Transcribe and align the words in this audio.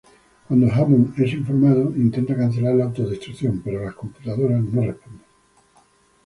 Cuando 0.47 0.65
Hammond 0.65 1.13
es 1.19 1.31
informado, 1.33 1.95
intenta 1.95 2.35
cancelar 2.35 2.73
la 2.73 2.85
Autodestrucción 2.85 3.61
pero 3.63 3.85
las 3.85 3.93
computadoras 3.93 4.59
no 4.63 4.81
responden. 4.81 5.21